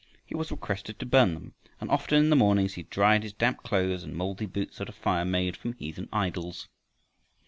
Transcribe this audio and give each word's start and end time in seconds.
He 0.25 0.33
was 0.35 0.49
requested 0.49 0.97
to 0.97 1.05
burn 1.05 1.35
them, 1.35 1.53
and 1.79 1.87
often 1.91 2.17
in 2.17 2.31
the 2.31 2.35
mornings 2.35 2.73
he 2.73 2.81
dried 2.81 3.21
his 3.21 3.33
damp 3.33 3.59
clothes 3.61 4.03
and 4.03 4.15
moldy 4.15 4.47
boots 4.47 4.81
at 4.81 4.89
a 4.89 4.93
fire 4.93 5.25
made 5.25 5.55
from 5.55 5.73
heathen 5.73 6.09
idols. 6.11 6.67